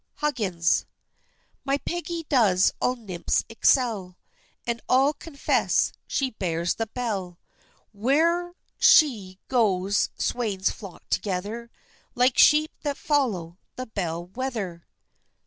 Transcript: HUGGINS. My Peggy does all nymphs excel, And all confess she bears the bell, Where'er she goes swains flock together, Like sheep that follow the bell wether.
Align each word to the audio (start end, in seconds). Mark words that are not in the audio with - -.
HUGGINS. 0.15 0.87
My 1.63 1.77
Peggy 1.77 2.25
does 2.27 2.73
all 2.81 2.95
nymphs 2.95 3.45
excel, 3.49 4.17
And 4.65 4.81
all 4.89 5.13
confess 5.13 5.91
she 6.07 6.31
bears 6.31 6.73
the 6.73 6.87
bell, 6.87 7.37
Where'er 7.93 8.55
she 8.79 9.37
goes 9.47 10.09
swains 10.17 10.71
flock 10.71 11.07
together, 11.11 11.69
Like 12.15 12.39
sheep 12.39 12.71
that 12.81 12.97
follow 12.97 13.59
the 13.75 13.85
bell 13.85 14.25
wether. 14.25 14.87